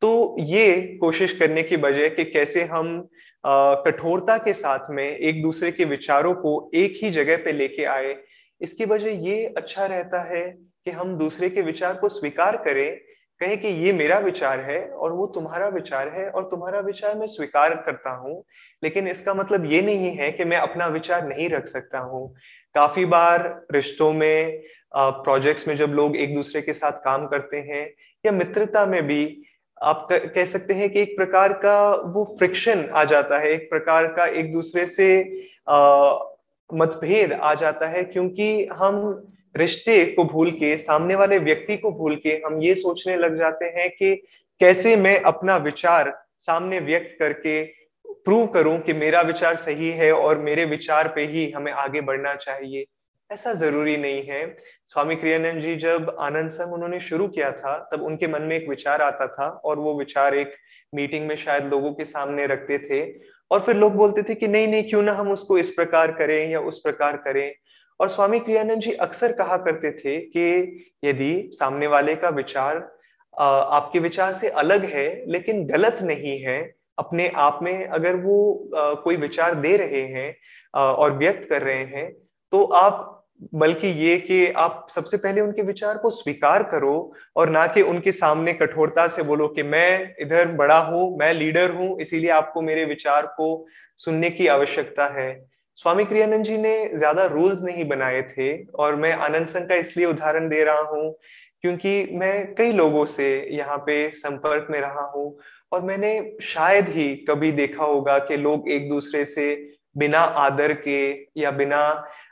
तो 0.03 0.37
ये 0.41 0.99
कोशिश 1.01 1.33
करने 1.39 1.63
की 1.63 1.77
बजाय 1.77 2.09
कि 2.09 2.25
कैसे 2.25 2.65
हम 2.65 3.09
कठोरता 3.45 4.37
के 4.39 4.53
साथ 4.55 4.91
में 4.91 5.05
एक 5.05 5.43
दूसरे 5.43 5.71
के 5.73 5.85
विचारों 5.87 6.35
को 6.35 6.71
एक 6.75 6.99
ही 7.03 7.11
जगह 7.11 7.37
पे 7.45 7.53
लेके 7.53 7.85
आए, 7.87 8.17
इसकी 8.61 8.85
वजह 8.85 9.27
ये 9.29 9.45
अच्छा 9.57 9.87
रहता 9.87 10.23
है 10.25 10.47
कि 10.51 10.91
हम 10.91 11.17
दूसरे 11.19 11.51
के 11.51 11.63
विचार 11.63 11.95
को 11.95 12.09
स्वीकार 12.09 12.57
करें, 12.57 12.99
कहे 13.41 13.57
कि 13.57 13.69
ये 13.85 13.93
मेरा 13.93 14.19
विचार 14.19 14.61
है 14.61 14.81
और 14.87 15.13
वो 15.13 15.27
तुम्हारा 15.27 15.67
विचार 15.69 16.09
है 16.09 16.29
और 16.31 16.45
तुम्हारा 16.45 16.81
विचार 16.81 17.19
मैं 17.19 17.27
स्वीकार 17.27 17.75
करता 17.87 18.11
हूँ, 18.13 18.43
लेकिन 18.83 19.09
इसका 19.09 19.35
मतलब 19.35 19.71
ये 19.73 19.83
नहीं 19.83 20.11
है 20.17 20.31
कि 20.33 20.45
मैं 20.45 20.57
अपना 20.57 20.87
विचार 20.87 21.27
नहीं 21.29 21.49
रख 21.49 21.67
सकता 21.67 21.99
हूँ। 22.01 22.29
काफ़ी 22.75 23.05
बार 23.07 23.47
रिश्तों 23.73 24.13
में 24.13 24.63
प्रोजेक्ट्स 24.97 25.69
में 25.69 25.77
जब 25.77 25.91
लोग 25.91 26.17
एक 26.17 26.35
दूसरे 26.35 26.63
के 26.63 26.73
साथ 26.73 26.93
काम 27.05 27.27
करते 27.27 27.57
हैं 27.63 27.87
या 28.25 28.33
मित्रता 28.33 28.85
में 28.87 29.03
भी 29.07 29.25
आप 29.83 30.07
कह 30.11 30.45
सकते 30.45 30.75
हैं 30.75 30.89
कि 30.91 31.01
एक 31.01 31.17
प्रकार 31.17 31.53
का 31.53 31.91
वो 32.07 32.25
फ्रिक्शन 32.39 32.85
आ 32.93 33.05
जाता 33.05 33.39
है, 33.39 33.51
एक 33.51 33.69
प्रकार 33.71 34.07
का 34.07 34.27
एक 34.27 34.53
दूसरे 34.53 34.87
से 34.87 35.09
मतभेद 36.71 37.33
आ 37.33 37.55
जाता 37.55 37.89
है 37.89 38.03
क्योंकि 38.05 38.65
हम 38.73 39.27
रिश्ते 39.57 40.05
को 40.07 40.25
भूल 40.25 40.51
के, 40.51 40.77
सामने 40.79 41.15
वाले 41.15 41.39
व्यक्ति 41.39 41.77
को 41.77 41.91
भूल 41.93 42.17
के 42.17 42.31
हम 42.47 42.61
ये 42.63 42.75
सोचने 42.75 43.17
लग 43.17 43.39
जाते 43.39 43.65
हैं 43.77 43.89
कि 43.91 44.15
कैसे 44.61 44.95
मैं 44.97 45.21
अपना 45.23 45.57
विचार 45.57 46.13
सामने 46.39 46.79
व्यक्त 46.81 47.17
करके 47.19 47.63
प्रूव 48.25 48.47
करूँ 48.47 48.79
कि 48.79 48.93
मेरा 48.93 49.21
विचार 49.21 49.57
सही 49.57 49.91
है 49.91 50.13
और 50.13 50.39
मेरे 50.39 50.65
विचार 50.65 51.09
पे 51.09 51.25
ही 51.27 51.51
हमें 51.51 51.73
आगे 51.73 52.01
बढ़ना 52.01 52.35
चाहिए। 52.35 52.85
ऐसा 53.31 53.53
ज़रूरी 53.53 53.97
नहीं 53.97 54.23
है। 54.23 54.57
स्वामी 54.87 55.15
क्रियानंद 55.17 55.61
जी 55.63 55.75
जब 55.77 56.15
आनंद 56.21 56.51
संघ 56.51 56.73
उन्होंने 56.73 57.01
शुरू 57.01 57.27
किया 57.29 57.51
था, 57.53 57.77
तब 57.93 58.03
उनके 58.03 58.27
मन 58.27 58.43
में 58.43 58.57
एक 58.57 58.69
विचार 58.69 59.03
आता 59.03 59.27
था 59.29 59.49
और 59.65 59.79
वो 59.79 59.93
विचार 59.99 60.35
एक 60.35 60.55
मीटिंग 60.93 61.27
में 61.29 61.35
शायद 61.37 61.65
लोगों 61.65 61.93
के 61.93 62.05
सामने 62.05 62.47
रखते 62.47 62.79
थे 62.81 63.03
और 63.51 63.61
फिर 63.61 63.77
लोग 63.77 63.95
बोलते 63.95 64.23
थे 64.23 64.35
कि 64.35 64.49
नहीं 64.49 64.69
नहीं, 64.69 64.89
क्यों 64.89 65.03
ना 65.03 65.13
हम 65.13 65.31
उसको 65.33 65.59
इस 65.59 65.71
प्रकार 65.71 66.13
करें 66.13 66.51
या 66.51 66.61
उस 66.61 66.81
प्रकार 66.81 67.17
करें। 67.17 67.55
और 68.01 68.09
स्वामी 68.09 68.39
क्रियानंद 68.41 68.81
जी 68.81 68.93
अक्सर 69.01 69.33
कहा 69.33 69.57
करते 69.59 69.91
थे 69.95 70.19
कि 70.27 70.87
यदि 71.05 71.51
सामने 71.55 71.87
वाले 71.87 72.15
का 72.17 72.29
विचार 72.31 72.77
आपके 73.35 73.99
विचार 73.99 74.33
से 74.33 74.49
अलग 74.57 74.85
है, 74.85 75.25
लेकिन 75.27 75.65
गलत 75.67 75.99
नहीं 76.03 76.39
है, 76.41 76.59
अपने 76.99 77.29
आप 77.37 77.59
में 77.63 77.87
अगर 77.87 78.17
वो 78.17 78.71
कोई 79.05 79.17
विचार 79.19 79.55
दे 79.57 79.77
रहे 79.77 80.03
हैं 80.09 80.35
और 80.75 81.17
व्यक्त 81.19 81.49
कर 81.49 81.63
रहे 81.63 81.85
हैं 81.87 82.11
तो 82.53 82.63
आप 82.65 83.15
बल्कि 83.55 83.89
ये 83.89 84.19
कि 84.19 84.47
आप 84.53 84.87
सबसे 84.91 85.17
पहले 85.17 85.41
उनके 85.41 85.63
विचार 85.63 85.99
को 85.99 86.11
स्वीकार 86.11 86.63
करो 86.63 87.13
और 87.37 87.51
ना 87.51 87.67
कि 87.67 87.83
उनके 87.83 88.13
सामने 88.13 88.53
कठोरता 88.53 89.07
से 89.09 89.23
बोलो 89.23 89.49
कि 89.49 89.63
मैं 89.63 90.15
इधर 90.21 90.53
बड़ा 90.53 90.79
हूँ, 90.79 91.19
मैं 91.19 91.33
लीडर 91.35 91.71
हूँ, 91.71 92.01
इसीलिए 92.01 92.31
आपको 92.31 92.63
मेरे 92.63 92.85
विचार 92.85 93.27
को 93.37 93.67
सुनने 93.97 94.31
की 94.31 94.47
आवश्यकता 94.47 95.07
है। 95.15 95.31
स्वामी 95.79 96.05
क्रियानंद 96.05 96.45
जी 96.45 96.57
ने 96.59 96.91
ज़्यादा 96.95 97.25
रूल्स 97.27 97.63
नहीं 97.63 97.85
बनाए 97.89 98.23
थे 98.31 98.53
और 98.75 98.97
मैं 98.97 99.13
आनंद 99.13 99.47
संघ 99.47 99.69
का 99.69 99.75
इसलिए 99.75 100.07
उदाहरण 100.07 100.49
दे 100.49 100.65
रहा 100.65 100.81
हूँ 100.91 101.13
क्योंकि 101.63 102.09
मैं 102.13 102.55
कई 102.55 102.73
लोगों 102.73 103.05
से 103.07 103.29
यहाँ 103.53 103.77
पे 103.79 104.11
संपर्क 104.15 104.67
में 104.71 104.81
रहा 104.81 105.05
हूँ 105.15 105.39
और 105.73 105.83
मैंने 105.83 106.11
शायद 106.43 106.89
ही 106.89 107.15
कभी 107.31 107.51
देखा 107.53 107.85
होगा 107.85 108.19
कि 108.19 108.37
लोग 108.37 108.69
एक 108.71 108.89
दूसरे 108.89 109.25
से 109.25 109.55
बिना 109.99 110.19
आदर 110.19 110.73
के 110.87 111.01
या 111.37 111.51
बिना 111.51 111.83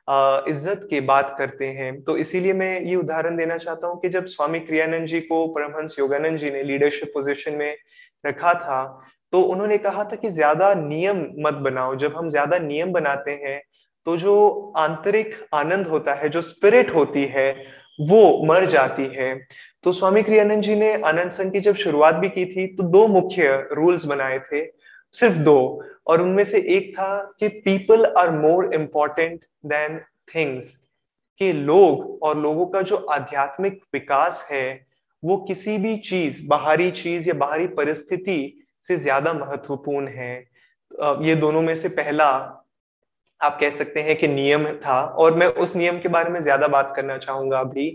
इज़्ज़त 0.08 0.86
की 0.90 1.00
बात 1.02 1.34
करते 1.38 1.66
हैं। 1.68 2.00
तो 2.02 2.16
इसीलिए 2.16 2.52
मैं 2.54 2.80
ये 2.80 2.96
उदाहरण 2.96 3.36
देना 3.36 3.56
चाहता 3.58 3.86
हूँ 3.86 4.00
कि 4.00 4.08
जब 4.08 4.26
स्वामी 4.28 4.60
क्रियानंद 4.60 5.06
जी 5.08 5.20
को 5.22 5.46
परमहंस 5.48 5.96
योगानंद 5.98 6.38
जी 6.38 6.50
ने 6.50 6.62
लीडरशिप 6.64 7.10
पोजिशन 7.14 7.54
में 7.54 7.76
रखा 8.24 8.52
था 8.56 8.82
तो 9.32 9.40
उन्होंने 9.44 9.78
कहा 9.78 10.04
था 10.04 10.16
कि 10.16 10.30
ज़्यादा 10.30 10.72
नियम 10.76 11.26
मत 11.46 11.54
बनाओ। 11.62 11.96
जब 11.96 12.16
हम 12.16 12.28
ज़्यादा 12.30 12.58
नियम 12.60 12.92
बनाते 12.92 13.30
हैं 13.42 13.60
तो 14.06 14.16
जो 14.16 14.72
आंतरिक 14.78 15.34
आनंद 15.54 15.86
होता 15.86 16.14
है, 16.14 16.28
जो 16.28 16.42
स्पिरिट 16.42 16.94
होती 16.94 17.24
है, 17.26 17.50
वो 18.00 18.44
मर 18.46 18.64
जाती 18.66 19.06
है। 19.14 19.34
तो 19.84 19.92
स्वामी 19.92 20.22
क्रियानंद 20.22 20.62
जी 20.62 20.74
ने 20.74 20.92
आनंद 21.02 21.30
संघ 21.30 21.52
की 21.52 21.60
जब 21.60 21.76
शुरुआत 21.76 22.14
भी 22.14 22.28
की 22.28 22.44
थी 22.46 22.66
तो 22.76 22.82
दो 22.84 23.06
मुख्य 23.08 23.56
रूल्स 23.72 24.04
बनाए 24.06 24.38
थे, 24.40 24.64
सिर्फ़ 25.14 25.36
दो। 25.40 25.82
और 26.06 26.22
उनमें 26.22 26.44
से 26.44 26.58
एक 26.76 26.92
था 26.94 27.36
कि 27.40 27.48
people 27.48 28.04
are 28.08 28.30
more 28.32 28.74
important 28.74 29.40
than 29.66 29.98
things 30.34 30.74
कि 31.40 31.52
लोग 31.52 32.22
और 32.22 32.38
लोगों 32.38 32.66
का 32.66 32.82
जो 32.82 32.96
आध्यात्मिक 32.96 33.80
विकास 33.94 34.46
है, 34.50 34.86
वो 35.22 35.36
किसी 35.38 35.78
भी 35.78 35.96
चीज़, 35.98 36.46
बाहरी 36.48 36.90
चीज़ 36.92 37.28
या 37.28 37.34
बाहरी 37.36 37.66
परिस्थिति 37.74 38.66
से 38.84 38.96
ज़्यादा 38.98 39.32
महत्वपूर्ण 39.34 40.08
है। 40.08 40.34
ये 41.22 41.34
दोनों 41.36 41.62
में 41.62 41.74
से 41.74 41.88
पहला 41.90 42.26
आप 43.40 43.56
कह 43.60 43.70
सकते 43.70 44.02
हैं 44.02 44.16
कि 44.16 44.28
नियम 44.28 44.66
था। 44.76 45.00
और 45.02 45.34
मैं 45.36 45.46
उस 45.46 45.74
नियम 45.76 45.98
के 46.00 46.08
बारे 46.08 46.30
में 46.30 46.40
ज़्यादा 46.40 46.68
बात 46.68 46.92
करना 46.96 47.16
चाहूँगा 47.18 47.58
अभी 47.60 47.88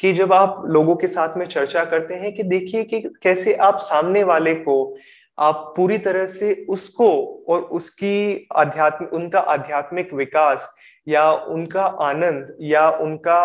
कि 0.00 0.12
जब 0.12 0.32
आप 0.32 0.62
लोगों 0.66 0.96
के 0.96 1.06
साथ 1.08 1.36
में 1.36 1.46
चर्चा 1.46 1.84
करते 1.84 2.14
हैं 2.14 2.32
कि 2.34 2.42
देखिए 2.44 2.84
कि 2.84 3.00
कैसे 3.22 3.54
आप 3.54 3.78
सामने 3.80 4.22
वाले 4.24 4.54
को, 4.54 4.96
आप 5.38 5.72
पूरी 5.76 5.98
तरह 5.98 6.26
से 6.26 6.54
उसको 6.68 7.08
और 7.48 7.60
उसकी 7.60 8.46
आध्यात्मिक 8.56 9.12
उनका 9.14 9.38
आध्यात्मिक 9.40 10.14
विकास 10.14 10.74
या 11.06 11.30
उनका 11.32 11.84
आनंद 12.02 12.56
या 12.62 12.88
उनका 12.90 13.38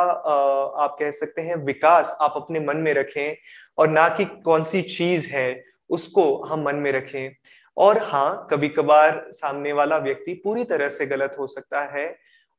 आप 0.83 0.95
कह 0.99 1.11
सकते 1.11 1.41
हैं 1.41 1.55
विकास 1.65 2.15
आप 2.21 2.33
अपने 2.35 2.59
मन 2.59 2.77
में 2.77 2.93
रखें 2.93 3.35
और 3.77 3.87
ना 3.89 4.07
कि 4.09 4.25
कौन 4.45 4.63
सी 4.63 4.81
चीज़ 4.81 5.27
है 5.29 5.63
उसको 5.89 6.23
हम 6.43 6.63
मन 6.65 6.75
में 6.75 6.91
रखें। 6.91 7.31
और 7.77 7.97
हाँ 8.03 8.47
कभी 8.51 8.67
कभार 8.69 9.23
सामने 9.31 9.73
वाला 9.73 9.97
व्यक्ति 9.97 10.33
पूरी 10.43 10.63
तरह 10.63 10.89
से 10.89 11.05
गलत 11.05 11.35
हो 11.39 11.47
सकता 11.47 11.81
है 11.93 12.05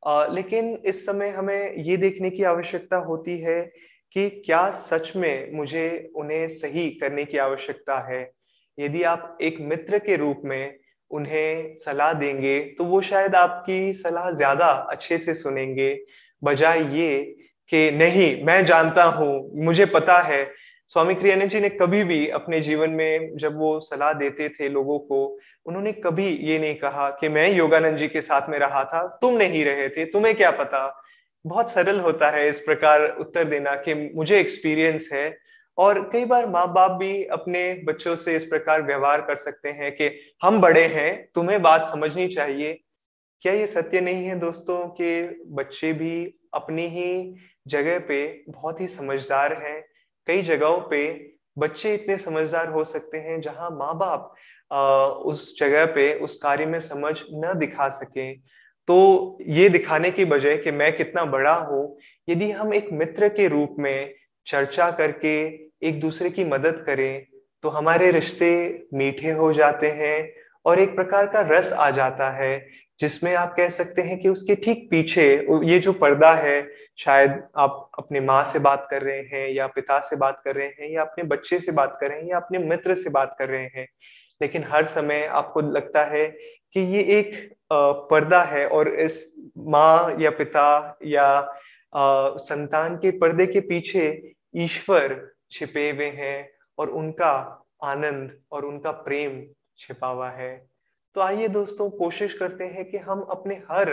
आ, 0.02 0.26
लेकिन 0.26 0.76
इस 0.86 1.04
समय 1.06 1.28
हमें 1.28 1.74
ये 1.76 1.96
देखने 1.96 2.30
की 2.30 2.42
आवश्यकता 2.44 2.96
होती 3.00 3.38
है 3.38 3.60
कि 4.16 4.28
क्या 4.46 4.70
सच 4.70 5.12
में 5.16 5.52
मुझे 5.54 6.12
उन्हें 6.16 6.48
सही 6.48 6.88
करने 6.90 7.24
की 7.24 7.38
आवश्यकता 7.38 7.98
है। 8.08 8.22
यदि 8.78 9.02
आप 9.02 9.38
एक 9.42 9.58
मित्र 9.60 9.98
के 9.98 10.16
रूप 10.16 10.42
में 10.44 10.78
उन्हें 11.12 11.74
सलाह 11.76 12.12
देंगे 12.14 12.58
तो 12.78 12.84
वो 12.84 13.00
शायद 13.02 13.34
आपकी 13.34 13.92
सलाह 13.94 14.30
ज़्यादा 14.30 14.66
अच्छे 14.66 15.18
से 15.18 15.34
सुनेंगे। 15.34 15.96
बजाय 16.42 16.82
ये 16.98 17.22
कि 17.70 17.90
नहीं, 17.90 18.44
मैं 18.44 18.64
जानता 18.64 19.04
हूँ, 19.04 19.64
मुझे 19.64 19.86
पता 19.86 20.18
है। 20.20 20.44
स्वामी 20.94 21.14
क्रियानंद 21.14 21.50
जी 21.50 21.60
ने 21.60 21.68
कभी 21.70 22.02
भी 22.04 22.26
अपने 22.30 22.60
जीवन 22.60 22.90
में 22.90 23.36
जब 23.36 23.58
वो 23.58 23.78
सलाह 23.80 24.12
देते 24.12 24.48
थे 24.48 24.68
लोगों 24.68 24.98
को, 24.98 25.38
उन्होंने 25.66 25.92
कभी 25.92 26.26
ये 26.26 26.58
नहीं 26.58 26.74
कहा 26.74 27.08
कि 27.20 27.28
मैं 27.28 27.48
योगानंद 27.52 27.98
जी 27.98 28.08
के 28.08 28.20
साथ 28.20 28.48
में 28.50 28.58
रहा 28.58 28.82
था, 28.84 29.06
तुम 29.22 29.36
नहीं 29.36 29.64
रहे 29.64 29.88
थे, 29.88 30.04
तुम्हें 30.04 30.34
क्या 30.34 30.50
पता? 30.50 31.02
बहुत 31.44 31.70
सरल 31.70 32.00
होता 32.00 32.30
है 32.30 32.48
इस 32.48 32.58
प्रकार 32.60 33.06
उत्तर 33.20 33.44
देना 33.44 33.74
कि 33.76 33.94
मुझे 34.16 34.38
एक्सपीरियंस 34.40 35.08
है 35.12 35.28
और 35.78 36.00
कई 36.12 36.24
बार 36.24 36.46
माँ 36.48 36.66
बाप 36.72 36.90
भी 36.90 37.24
अपने 37.24 37.62
बच्चों 37.84 38.14
से 38.16 38.36
इस 38.36 38.44
प्रकार 38.44 38.82
व्यवहार 38.82 39.20
कर 39.20 39.36
सकते 39.36 39.68
हैं 39.68 39.90
कि 39.92 40.10
हम 40.44 40.60
बड़े 40.60 40.84
हैं, 40.86 41.28
तुम्हें 41.34 41.60
बात 41.62 41.86
समझनी 41.86 42.28
चाहिए। 42.28 42.78
क्या 43.42 43.52
ये 43.52 43.66
सत्य 43.66 44.00
नहीं 44.00 44.24
है 44.26 44.38
दोस्तों 44.38 44.78
कि 44.90 45.42
बच्चे 45.52 45.92
भी 45.92 46.24
अपनी 46.54 46.86
ही 46.88 47.34
जगह 47.68 47.98
पे 47.98 48.44
बहुत 48.48 48.80
ही 48.80 48.86
समझदार 48.88 49.52
हैं? 49.62 49.80
कई 50.26 50.42
जगहों 50.42 50.78
पे 50.90 51.30
बच्चे 51.58 51.94
इतने 51.94 52.16
समझदार 52.18 52.68
हो 52.68 52.84
सकते 52.84 53.18
हैं 53.18 53.40
जहाँ 53.40 53.70
माँ 53.70 53.96
बाप 53.98 54.34
उस 55.26 55.58
जगह 55.58 55.86
पे 55.86 56.12
उस 56.14 56.36
कार्य 56.36 56.66
में 56.66 56.78
समझ 56.80 57.14
न 57.34 57.52
दिखा 57.58 57.88
सके। 57.88 58.32
तो 58.88 59.38
ये 59.48 59.68
दिखाने 59.68 60.10
की 60.10 60.24
बजाय 60.24 60.56
कि 60.56 60.70
मैं 60.70 60.96
कितना 60.96 61.24
बड़ा 61.24 61.54
हूँ, 61.54 61.98
यदि 62.28 62.50
हम 62.50 62.74
एक 62.74 62.88
मित्र 62.92 63.28
के 63.28 63.48
रूप 63.48 63.76
में 63.78 64.14
चर्चा 64.46 64.90
करके 64.90 65.34
एक 65.88 66.00
दूसरे 66.00 66.30
की 66.30 66.44
मदद 66.44 66.82
करें 66.86 67.26
तो 67.64 67.68
हमारे 67.68 68.10
रिश्ते 68.10 68.52
मीठे 68.94 69.30
हो 69.30 69.52
जाते 69.52 69.90
हैं 69.90 70.32
और 70.64 70.80
एक 70.80 70.94
प्रकार 70.94 71.26
का 71.26 71.40
रस 71.40 71.72
आ 71.72 71.90
जाता 71.90 72.30
है, 72.30 72.66
जिसमें 73.00 73.34
आप 73.34 73.54
कह 73.56 73.68
सकते 73.68 74.02
हैं 74.02 74.18
कि 74.18 74.28
उसके 74.28 74.54
ठीक 74.54 74.86
पीछे 74.90 75.24
ये 75.64 75.78
जो 75.78 75.92
पर्दा 75.92 76.32
है, 76.34 76.66
शायद 76.98 77.42
आप 77.56 77.90
अपने 77.98 78.20
माँ 78.20 78.42
से 78.44 78.58
बात 78.58 78.86
कर 78.90 79.02
रहे 79.02 79.20
हैं 79.22 79.48
या 79.48 79.66
पिता 79.66 79.98
से 80.00 80.16
बात 80.16 80.40
कर 80.44 80.54
रहे 80.54 80.66
हैं 80.68 80.90
या 80.90 81.02
अपने 81.02 81.24
बच्चे 81.24 81.58
से 81.60 81.72
बात 81.72 81.96
कर 82.00 82.08
रहे 82.08 82.20
हैं 82.20 82.28
या 82.28 82.36
अपने 82.36 82.58
मित्र 82.58 82.94
से 82.94 83.10
बात 83.10 83.34
कर 83.38 83.48
रहे 83.48 83.66
हैं, 83.76 83.86
लेकिन 84.40 84.64
हर 84.68 84.84
समय 84.84 85.24
आपको 85.32 85.60
लगता 85.60 86.04
है 86.04 86.26
कि 86.74 86.80
ये 86.94 87.02
एक 87.18 87.34
पर्दा 87.72 88.42
है 88.42 88.66
और 88.68 88.88
इस 88.88 89.22
माँ 89.58 90.16
या 90.20 90.30
पिता 90.30 90.98
या 91.06 91.26
संतान 91.92 92.96
के 92.96 93.10
पर्दे 93.18 93.46
के 93.46 93.60
पीछे 93.62 94.04
ईश्वर 94.54 95.20
छिपे 95.50 95.90
हुए 95.90 96.08
हैं 96.16 96.48
और 96.78 96.90
उनका 96.92 97.32
आनंद 97.84 98.30
और 98.52 98.64
उनका 98.64 98.90
प्रेम 99.02 99.42
छिपा 99.78 100.08
हुआ 100.08 100.30
है। 100.30 100.54
तो 101.16 101.20
आइए 101.20 101.48
दोस्तों, 101.48 101.88
कोशिश 101.90 102.34
करते 102.34 102.64
हैं 102.66 102.84
कि 102.90 102.98
हम 102.98 103.20
अपने 103.30 103.54
हर 103.70 103.90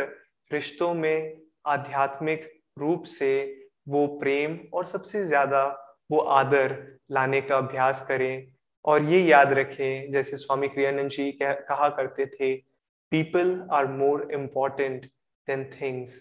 रिश्तों 0.52 0.94
में 0.94 1.38
आध्यात्मिक 1.68 2.50
रूप 2.80 3.04
से 3.08 3.32
वो 3.90 4.06
प्रेम 4.20 4.58
और 4.74 4.86
सबसे 4.86 5.26
ज़्यादा 5.26 5.66
वो 6.10 6.20
आदर 6.34 6.78
लाने 7.12 7.42
का 7.42 7.58
अभ्यास 7.58 8.06
करें 8.08 8.48
और 8.86 9.04
ये 9.04 9.22
याद 9.22 9.54
रखें, 9.54 10.12
जैसे 10.12 10.38
स्वामी 10.38 10.68
क्रियानंद 10.68 11.10
जी 11.12 11.32
कहा 11.42 11.90
करते 11.90 12.26
थे 12.28 12.56
people 13.12 13.50
are 13.72 13.88
more 13.88 14.28
important 14.34 15.06
than 15.48 15.64
things 15.72 16.16